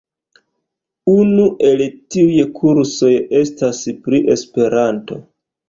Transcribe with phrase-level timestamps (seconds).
[1.15, 1.83] Unu el
[2.17, 3.13] tiuj kursoj
[3.43, 5.23] estas pri Esperanto.